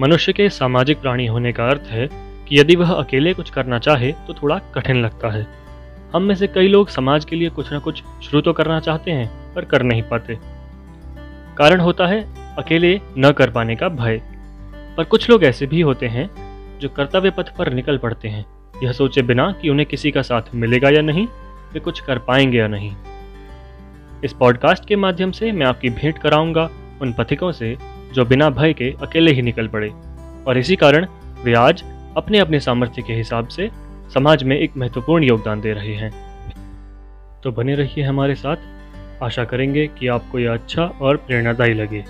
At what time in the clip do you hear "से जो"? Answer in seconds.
27.52-28.24